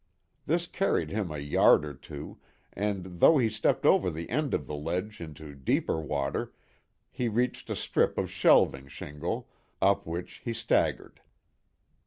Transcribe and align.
This 0.47 0.65
carried 0.65 1.11
him 1.11 1.29
a 1.29 1.37
yard 1.37 1.85
or 1.85 1.93
two, 1.93 2.39
and 2.73 3.19
though 3.19 3.37
he 3.37 3.51
stepped 3.51 3.85
over 3.85 4.09
the 4.09 4.31
end 4.31 4.55
of 4.55 4.65
the 4.65 4.73
ledge 4.73 5.21
into 5.21 5.53
deeper 5.53 6.01
water, 6.01 6.53
he 7.11 7.29
reached 7.29 7.69
a 7.69 7.75
strip 7.75 8.17
of 8.17 8.31
shelving 8.31 8.87
shingle, 8.87 9.47
up 9.79 10.07
which 10.07 10.41
he 10.43 10.53
staggered. 10.53 11.21